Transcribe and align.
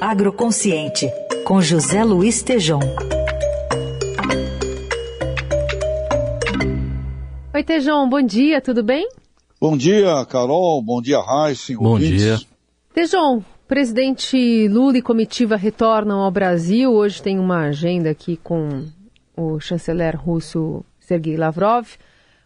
Agroconsciente, 0.00 1.10
com 1.44 1.60
José 1.60 2.04
Luiz 2.04 2.40
Tejom. 2.40 2.78
Oi, 7.52 7.64
Tejom, 7.64 8.08
bom 8.08 8.22
dia, 8.22 8.60
tudo 8.60 8.84
bem? 8.84 9.08
Bom 9.60 9.76
dia, 9.76 10.24
Carol, 10.26 10.80
bom 10.82 11.02
dia, 11.02 11.18
Raíssa. 11.18 11.74
Bom 11.74 11.94
ouvintes. 11.94 12.22
dia. 12.22 12.38
Tejom, 12.94 13.42
presidente 13.66 14.68
Lula 14.68 14.98
e 14.98 15.02
comitiva 15.02 15.56
retornam 15.56 16.20
ao 16.20 16.30
Brasil. 16.30 16.92
Hoje 16.92 17.20
tem 17.20 17.36
uma 17.40 17.66
agenda 17.66 18.10
aqui 18.10 18.36
com 18.36 18.84
o 19.36 19.58
chanceler 19.58 20.16
russo 20.16 20.84
Sergei 21.00 21.36
Lavrov. 21.36 21.88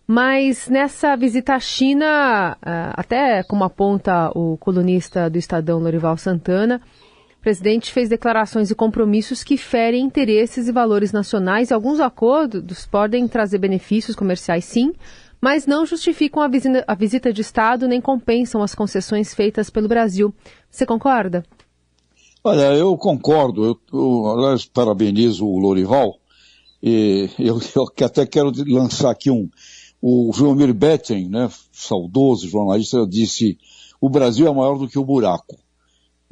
Mas 0.07 0.69
nessa 0.71 1.15
visita 1.17 1.55
à 1.55 1.61
China, 1.61 2.57
ah, 2.63 2.95
até 2.97 3.43
como 3.43 3.63
aponta 3.63 4.31
o 4.35 4.57
colunista 4.57 5.29
do 5.29 5.37
Estadão 5.37 5.79
Lorival 5.79 6.17
Santana, 6.17 6.81
presidente 7.43 7.93
fez 7.93 8.09
declarações 8.09 8.71
e 8.71 8.75
compromissos 8.75 9.43
que 9.43 9.57
ferem 9.57 10.05
interesses 10.05 10.69
e 10.69 10.73
valores 10.73 11.13
nacionais 11.13 11.73
alguns 11.73 11.99
acordos 11.99 12.87
podem 12.87 13.27
trazer 13.27 13.59
benefícios 13.59 14.15
comerciais, 14.15 14.65
sim, 14.65 14.93
mas 15.41 15.67
não 15.67 15.85
justificam 15.85 16.41
a 16.41 16.95
visita, 16.95 17.33
de 17.33 17.41
Estado 17.41 17.89
nem 17.89 18.01
compensam 18.01 18.63
as 18.63 18.77
concessões 18.77 19.35
feitas 19.35 19.69
pelo 19.69 19.89
Brasil. 19.89 20.33
Você 20.71 20.87
concorda? 20.87 21.45
Olha, 22.45 22.75
eu 22.75 22.97
concordo. 22.97 23.65
Eu, 23.65 23.81
eu 23.93 24.27
aliás, 24.29 24.65
parabenizo 24.65 25.45
o 25.45 25.59
Lorival. 25.59 26.15
E 26.81 27.29
eu, 27.41 27.61
eu 27.75 28.07
até 28.07 28.25
quero 28.25 28.53
lançar 28.69 29.11
aqui 29.11 29.33
um. 29.33 29.51
O 30.01 30.33
João 30.33 30.55
Betten, 30.57 31.29
né, 31.29 31.51
saudoso 31.73 32.49
jornalista, 32.49 33.05
disse: 33.05 33.59
o 34.01 34.09
Brasil 34.09 34.47
é 34.47 34.55
maior 34.55 34.79
do 34.79 34.89
que 34.89 34.99
o 34.99 35.05
buraco. 35.05 35.57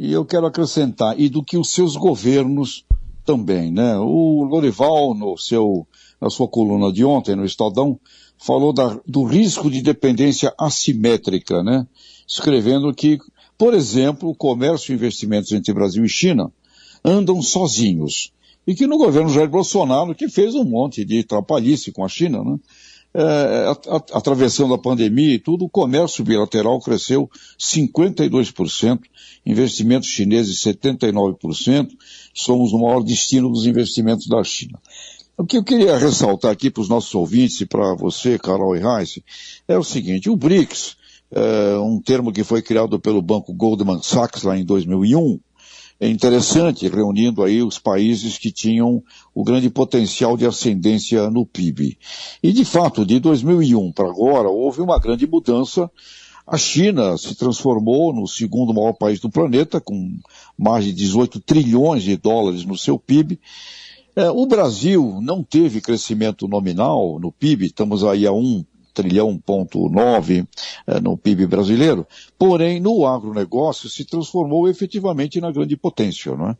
E 0.02 0.12
eu 0.12 0.24
quero 0.24 0.46
acrescentar, 0.46 1.20
e 1.20 1.28
do 1.28 1.45
que 1.45 1.59
os 1.59 1.74
seus 1.74 1.95
governos 1.95 2.86
também, 3.22 3.70
né? 3.70 3.98
O 3.98 4.45
Lorival, 4.45 5.12
no 5.12 5.36
seu, 5.36 5.86
na 6.19 6.30
sua 6.30 6.48
coluna 6.48 6.91
de 6.91 7.05
ontem, 7.05 7.36
no 7.36 7.44
Estadão, 7.44 8.00
falou 8.38 8.72
da, 8.72 8.98
do 9.06 9.25
risco 9.25 9.70
de 9.70 9.83
dependência 9.83 10.55
assimétrica, 10.58 11.62
né? 11.62 11.86
Escrevendo 12.27 12.94
que, 12.94 13.19
por 13.58 13.75
exemplo, 13.75 14.30
o 14.30 14.34
comércio 14.34 14.91
e 14.91 14.94
investimentos 14.94 15.52
entre 15.52 15.75
Brasil 15.75 16.03
e 16.03 16.08
China 16.08 16.50
andam 17.05 17.42
sozinhos. 17.42 18.32
E 18.66 18.75
que 18.75 18.86
no 18.86 18.97
governo 18.97 19.28
Jair 19.28 19.50
Bolsonaro, 19.50 20.14
que 20.14 20.30
fez 20.30 20.55
um 20.55 20.64
monte 20.64 21.05
de 21.05 21.22
trapalhice 21.25 21.92
com 21.92 22.03
a 22.03 22.08
China, 22.08 22.42
né? 22.42 22.58
É, 23.12 23.66
atravessando 24.12 24.72
a 24.72 24.78
pandemia 24.78 25.34
e 25.34 25.39
tudo, 25.39 25.64
o 25.64 25.69
comércio 25.69 26.22
bilateral 26.25 26.80
cresceu 26.80 27.28
52%, 27.58 29.00
investimentos 29.44 30.08
chineses 30.08 30.62
79%, 30.62 31.88
somos 32.33 32.72
o 32.72 32.78
maior 32.78 33.03
destino 33.03 33.50
dos 33.50 33.66
investimentos 33.66 34.28
da 34.28 34.44
China. 34.44 34.78
O 35.36 35.44
que 35.44 35.56
eu 35.56 35.64
queria 35.64 35.98
ressaltar 35.98 36.53
aqui 36.53 36.70
para 36.70 36.83
os 36.83 36.88
nossos 36.88 37.12
ouvintes 37.14 37.61
e 37.61 37.66
para 37.66 37.94
você, 37.94 38.38
Carol 38.38 38.77
e 38.77 38.81
Heiss, 38.81 39.20
é 39.66 39.77
o 39.77 39.83
seguinte, 39.83 40.31
o 40.31 40.36
BRICS, 40.36 40.97
é 41.33 41.78
um 41.78 42.00
termo 42.00 42.33
que 42.33 42.44
foi 42.44 42.61
criado 42.61 43.00
pelo 43.00 43.22
banco 43.22 43.53
Goldman 43.53 44.03
Sachs 44.03 44.42
lá 44.42 44.56
em 44.56 44.64
2001, 44.64 45.41
é 46.01 46.09
interessante, 46.09 46.89
reunindo 46.89 47.45
aí 47.45 47.62
os 47.62 47.79
países 47.79 48.39
que 48.39 48.51
tinham 48.51 49.03
o 49.34 49.45
grande 49.45 49.69
potencial 49.69 50.34
de 50.34 50.47
ascendência 50.47 51.29
no 51.29 51.45
PIB. 51.45 51.98
E, 52.43 52.53
de 52.53 52.65
fato, 52.65 53.05
de 53.05 53.20
2001 53.20 53.93
para 53.93 54.09
agora, 54.09 54.48
houve 54.48 54.81
uma 54.81 54.98
grande 54.98 55.27
mudança. 55.27 55.91
A 56.47 56.56
China 56.56 57.19
se 57.19 57.34
transformou 57.34 58.15
no 58.15 58.27
segundo 58.27 58.73
maior 58.73 58.95
país 58.95 59.21
do 59.21 59.28
planeta, 59.28 59.78
com 59.78 60.19
mais 60.56 60.87
de 60.87 60.93
18 60.95 61.39
trilhões 61.41 62.03
de 62.03 62.17
dólares 62.17 62.65
no 62.65 62.78
seu 62.78 62.98
PIB, 62.98 63.39
é, 64.17 64.28
o 64.28 64.45
Brasil 64.45 65.19
não 65.23 65.43
teve 65.43 65.81
crescimento 65.81 66.48
nominal 66.48 67.19
no 67.21 67.31
PIB, 67.31 67.67
estamos 67.67 68.05
aí 68.05 68.27
a 68.27 68.33
1 68.33 68.65
trilhão 69.00 69.38
ponto 69.38 69.88
9 69.88 70.44
é, 70.87 71.00
no 71.00 71.16
PIB 71.16 71.47
brasileiro, 71.47 72.06
porém 72.38 72.78
no 72.78 73.06
agronegócio 73.06 73.88
se 73.88 74.05
transformou 74.05 74.69
efetivamente 74.69 75.41
na 75.41 75.50
grande 75.50 75.77
potência. 75.77 76.37
Não 76.37 76.50
é? 76.50 76.56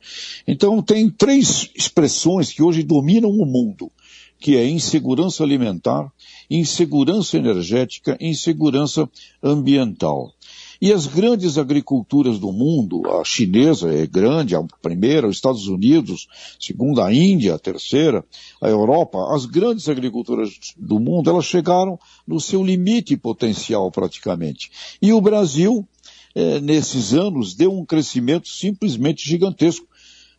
Então 0.49 0.83
tem 0.83 1.11
três 1.11 1.71
expressões 1.75 2.51
que 2.51 2.63
hoje 2.63 2.83
dominam 2.83 3.31
o 3.31 3.45
mundo, 3.45 3.91
que 4.39 4.57
é 4.57 4.67
insegurança 4.67 5.45
alimentar, 5.45 6.11
insegurança 6.51 7.37
energética, 7.37 8.17
insegurança 8.19 9.09
ambiental. 9.43 10.33
E 10.81 10.93
as 10.93 11.07
grandes 11.07 11.59
agriculturas 11.59 12.39
do 12.39 12.51
mundo, 12.51 13.03
a 13.21 13.23
chinesa 13.23 13.93
é 13.93 14.07
grande, 14.07 14.57
a 14.57 14.63
primeira, 14.81 15.29
os 15.29 15.37
Estados 15.37 15.69
Unidos, 15.69 16.27
segunda 16.59 17.05
a 17.05 17.13
Índia, 17.13 17.55
a 17.55 17.59
terceira, 17.59 18.25
a 18.63 18.69
Europa, 18.69 19.35
as 19.35 19.45
grandes 19.45 19.91
agriculturas 19.91 20.51
do 20.79 20.99
mundo, 20.99 21.29
elas 21.29 21.45
chegaram 21.45 21.99
no 22.27 22.41
seu 22.41 22.65
limite 22.65 23.15
potencial 23.15 23.91
praticamente. 23.91 24.71
E 25.03 25.13
o 25.13 25.21
Brasil, 25.21 25.87
é, 26.35 26.61
nesses 26.61 27.13
anos, 27.13 27.55
deu 27.55 27.73
um 27.73 27.85
crescimento 27.85 28.49
simplesmente 28.49 29.29
gigantesco 29.29 29.87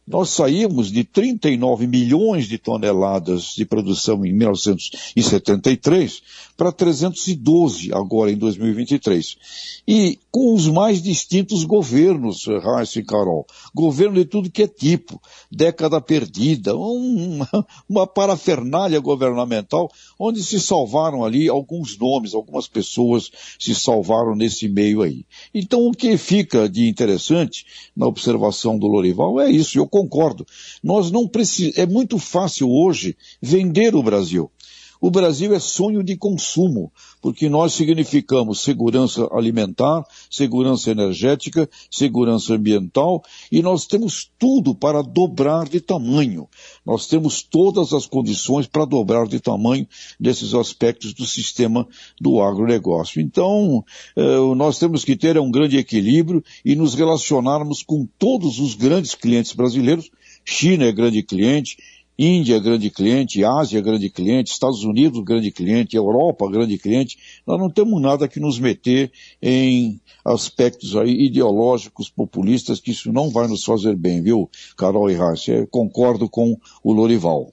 nós 0.07 0.29
saímos 0.31 0.91
de 0.91 1.03
39 1.03 1.85
milhões 1.87 2.47
de 2.47 2.57
toneladas 2.57 3.53
de 3.55 3.65
produção 3.65 4.25
em 4.25 4.33
1973 4.33 6.21
para 6.57 6.71
312 6.71 7.93
agora 7.93 8.31
em 8.31 8.37
2023. 8.37 9.37
E 9.87 10.19
com 10.29 10.53
os 10.53 10.67
mais 10.67 11.01
distintos 11.01 11.63
governos, 11.63 12.45
Raíssa 12.45 12.99
e 12.99 13.03
Carol. 13.03 13.45
Governo 13.73 14.15
de 14.15 14.25
tudo 14.25 14.49
que 14.49 14.63
é 14.63 14.67
tipo, 14.67 15.21
década 15.51 15.99
perdida, 15.99 16.75
uma, 16.75 17.49
uma 17.87 18.07
parafernália 18.07 18.99
governamental, 18.99 19.91
onde 20.19 20.43
se 20.43 20.59
salvaram 20.59 21.23
ali 21.23 21.49
alguns 21.49 21.97
nomes, 21.97 22.33
algumas 22.33 22.67
pessoas 22.67 23.31
se 23.59 23.75
salvaram 23.75 24.35
nesse 24.35 24.67
meio 24.67 25.01
aí. 25.01 25.25
Então 25.53 25.87
o 25.87 25.91
que 25.91 26.17
fica 26.17 26.69
de 26.69 26.87
interessante 26.87 27.65
na 27.95 28.07
observação 28.07 28.77
do 28.77 28.87
Lorival 28.87 29.39
é 29.39 29.49
isso. 29.49 29.77
Eu 29.77 29.87
concordo. 29.91 30.47
Nós 30.81 31.11
não 31.11 31.27
precisamos, 31.27 31.77
é 31.77 31.85
muito 31.85 32.17
fácil 32.17 32.71
hoje 32.71 33.15
vender 33.39 33.93
o 33.93 34.01
Brasil. 34.01 34.49
O 35.01 35.09
Brasil 35.09 35.51
é 35.55 35.59
sonho 35.59 36.03
de 36.03 36.15
consumo, 36.15 36.91
porque 37.19 37.49
nós 37.49 37.73
significamos 37.73 38.61
segurança 38.61 39.27
alimentar, 39.31 40.05
segurança 40.29 40.91
energética, 40.91 41.67
segurança 41.89 42.53
ambiental, 42.53 43.23
e 43.51 43.63
nós 43.63 43.87
temos 43.87 44.29
tudo 44.37 44.75
para 44.75 45.01
dobrar 45.01 45.67
de 45.67 45.81
tamanho. 45.81 46.47
Nós 46.85 47.07
temos 47.07 47.41
todas 47.41 47.93
as 47.93 48.05
condições 48.05 48.67
para 48.67 48.85
dobrar 48.85 49.27
de 49.27 49.39
tamanho 49.39 49.87
desses 50.19 50.53
aspectos 50.53 51.15
do 51.15 51.25
sistema 51.25 51.87
do 52.19 52.39
agronegócio. 52.39 53.19
Então, 53.19 53.83
eh, 54.15 54.55
nós 54.55 54.77
temos 54.77 55.03
que 55.03 55.15
ter 55.15 55.35
um 55.39 55.49
grande 55.49 55.77
equilíbrio 55.77 56.43
e 56.63 56.75
nos 56.75 56.93
relacionarmos 56.93 57.81
com 57.81 58.07
todos 58.19 58.59
os 58.59 58.75
grandes 58.75 59.15
clientes 59.15 59.53
brasileiros. 59.53 60.11
China 60.45 60.85
é 60.85 60.91
grande 60.91 61.23
cliente, 61.23 61.77
Índia, 62.17 62.59
grande 62.59 62.89
cliente, 62.89 63.43
Ásia, 63.43 63.81
grande 63.81 64.09
cliente, 64.09 64.51
Estados 64.51 64.83
Unidos, 64.83 65.23
grande 65.23 65.51
cliente, 65.51 65.95
Europa, 65.95 66.49
grande 66.51 66.77
cliente. 66.77 67.17
Nós 67.47 67.59
não 67.59 67.69
temos 67.69 68.01
nada 68.01 68.27
que 68.27 68.39
nos 68.39 68.59
meter 68.59 69.11
em 69.41 69.99
aspectos 70.23 70.95
aí 70.95 71.25
ideológicos, 71.25 72.09
populistas, 72.09 72.79
que 72.79 72.91
isso 72.91 73.11
não 73.11 73.29
vai 73.29 73.47
nos 73.47 73.63
fazer 73.63 73.95
bem, 73.95 74.21
viu, 74.21 74.49
Carol 74.77 75.09
e 75.09 75.15
Rácia? 75.15 75.67
Concordo 75.71 76.29
com 76.29 76.57
o 76.83 76.93
Lorival. 76.93 77.51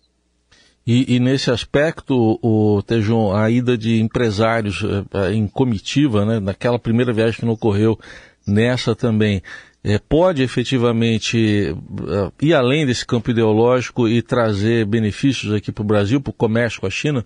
E, 0.86 1.16
e, 1.16 1.20
nesse 1.20 1.50
aspecto, 1.50 2.38
o 2.42 2.82
Tejon, 2.82 3.30
a 3.34 3.50
ida 3.50 3.76
de 3.76 4.00
empresários 4.00 4.82
eh, 4.82 5.34
em 5.34 5.46
comitiva, 5.46 6.24
né, 6.24 6.40
naquela 6.40 6.78
primeira 6.78 7.12
viagem 7.12 7.40
que 7.40 7.44
não 7.44 7.52
ocorreu, 7.52 7.98
nessa 8.46 8.96
também, 8.96 9.42
é, 9.88 9.98
pode 9.98 10.42
efetivamente 10.42 11.70
uh, 11.70 12.32
ir 12.40 12.54
além 12.54 12.84
desse 12.84 13.06
campo 13.06 13.30
ideológico 13.30 14.06
e 14.08 14.20
trazer 14.20 14.84
benefícios 14.84 15.52
aqui 15.52 15.72
para 15.72 15.82
o 15.82 15.86
Brasil, 15.86 16.20
para 16.20 16.30
o 16.30 16.34
comércio 16.34 16.80
com 16.80 16.86
a 16.86 16.90
China? 16.90 17.24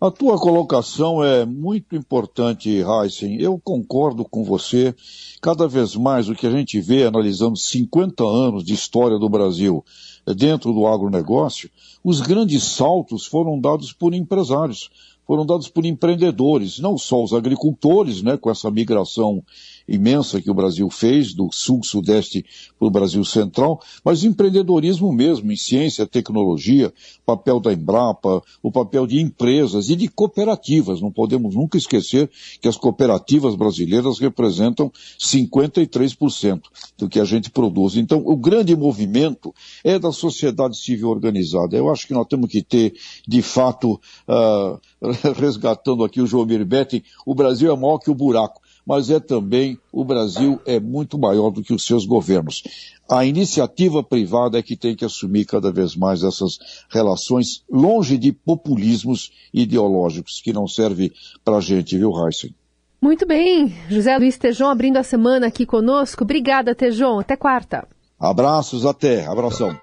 A 0.00 0.12
tua 0.12 0.38
colocação 0.38 1.24
é 1.24 1.44
muito 1.44 1.96
importante, 1.96 2.70
Heisen. 2.70 3.40
Eu 3.40 3.58
concordo 3.58 4.24
com 4.24 4.44
você. 4.44 4.94
Cada 5.42 5.66
vez 5.66 5.96
mais 5.96 6.28
o 6.28 6.36
que 6.36 6.46
a 6.46 6.50
gente 6.52 6.80
vê 6.80 7.04
analisando 7.04 7.56
50 7.56 8.24
anos 8.24 8.62
de 8.62 8.74
história 8.74 9.18
do 9.18 9.28
Brasil 9.28 9.84
dentro 10.24 10.72
do 10.72 10.86
agronegócio, 10.86 11.68
os 12.04 12.20
grandes 12.20 12.62
saltos 12.62 13.26
foram 13.26 13.60
dados 13.60 13.92
por 13.92 14.14
empresários, 14.14 14.88
foram 15.26 15.44
dados 15.44 15.68
por 15.68 15.84
empreendedores, 15.84 16.78
não 16.78 16.96
só 16.96 17.22
os 17.22 17.32
agricultores, 17.32 18.22
né, 18.22 18.36
com 18.36 18.50
essa 18.50 18.70
migração 18.70 19.42
imensa 19.88 20.40
que 20.40 20.50
o 20.50 20.54
Brasil 20.54 20.88
fez, 20.90 21.32
do 21.32 21.48
sul-sudeste 21.50 22.44
para 22.78 22.86
o 22.86 22.90
Brasil 22.90 23.24
central, 23.24 23.80
mas 24.04 24.22
empreendedorismo 24.22 25.12
mesmo, 25.12 25.50
em 25.50 25.56
ciência, 25.56 26.06
tecnologia, 26.06 26.92
papel 27.24 27.58
da 27.58 27.72
Embrapa, 27.72 28.42
o 28.62 28.70
papel 28.70 29.06
de 29.06 29.20
empresas 29.20 29.88
e 29.88 29.96
de 29.96 30.08
cooperativas. 30.08 31.00
Não 31.00 31.10
podemos 31.10 31.54
nunca 31.54 31.78
esquecer 31.78 32.30
que 32.60 32.68
as 32.68 32.76
cooperativas 32.76 33.54
brasileiras 33.54 34.18
representam 34.18 34.92
53% 35.18 36.60
do 36.98 37.08
que 37.08 37.18
a 37.18 37.24
gente 37.24 37.50
produz. 37.50 37.96
Então, 37.96 38.22
o 38.24 38.36
grande 38.36 38.76
movimento 38.76 39.54
é 39.82 39.98
da 39.98 40.12
sociedade 40.12 40.76
civil 40.76 41.08
organizada. 41.08 41.76
Eu 41.76 41.90
acho 41.90 42.06
que 42.06 42.14
nós 42.14 42.26
temos 42.26 42.50
que 42.50 42.62
ter, 42.62 42.94
de 43.26 43.40
fato, 43.40 44.00
uh, 44.28 44.78
resgatando 45.36 46.04
aqui 46.04 46.20
o 46.20 46.26
João 46.26 46.46
Betting, 46.46 47.02
o 47.26 47.34
Brasil 47.34 47.72
é 47.72 47.76
maior 47.76 47.98
que 47.98 48.10
o 48.10 48.14
buraco 48.14 48.60
mas 48.88 49.10
é 49.10 49.20
também 49.20 49.78
o 49.92 50.02
Brasil 50.02 50.58
é 50.64 50.80
muito 50.80 51.18
maior 51.18 51.50
do 51.50 51.62
que 51.62 51.74
os 51.74 51.84
seus 51.84 52.06
governos. 52.06 52.62
A 53.06 53.22
iniciativa 53.22 54.02
privada 54.02 54.58
é 54.58 54.62
que 54.62 54.78
tem 54.78 54.96
que 54.96 55.04
assumir 55.04 55.44
cada 55.44 55.70
vez 55.70 55.94
mais 55.94 56.22
essas 56.22 56.58
relações 56.88 57.62
longe 57.70 58.16
de 58.16 58.32
populismos 58.32 59.30
ideológicos 59.52 60.40
que 60.42 60.54
não 60.54 60.66
servem 60.66 61.12
para 61.44 61.58
a 61.58 61.60
gente, 61.60 61.98
viu, 61.98 62.12
Heisen? 62.16 62.54
Muito 63.00 63.26
bem. 63.26 63.76
José 63.90 64.16
Luiz 64.16 64.38
Tejon 64.38 64.68
abrindo 64.68 64.96
a 64.96 65.02
semana 65.02 65.48
aqui 65.48 65.66
conosco. 65.66 66.24
Obrigada, 66.24 66.74
Tejon. 66.74 67.20
Até 67.20 67.36
quarta. 67.36 67.86
Abraços, 68.18 68.86
até. 68.86 69.26
Abração. 69.26 69.76